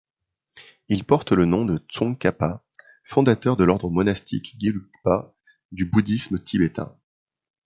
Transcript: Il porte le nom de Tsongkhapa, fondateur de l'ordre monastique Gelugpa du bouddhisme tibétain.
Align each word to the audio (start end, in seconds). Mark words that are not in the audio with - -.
Il 0.89 1.03
porte 1.03 1.31
le 1.31 1.45
nom 1.45 1.63
de 1.63 1.77
Tsongkhapa, 1.77 2.65
fondateur 3.03 3.55
de 3.55 3.65
l'ordre 3.65 3.91
monastique 3.91 4.55
Gelugpa 4.59 5.35
du 5.71 5.85
bouddhisme 5.85 6.39
tibétain. 6.43 6.97